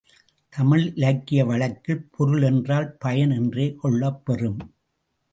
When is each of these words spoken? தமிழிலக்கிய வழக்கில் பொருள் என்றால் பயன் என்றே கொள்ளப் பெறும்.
தமிழிலக்கிய 0.53 1.45
வழக்கில் 1.45 2.07
பொருள் 2.11 2.41
என்றால் 2.41 2.95
பயன் 2.99 3.29
என்றே 3.29 3.75
கொள்ளப் 3.75 4.25
பெறும். 4.25 4.73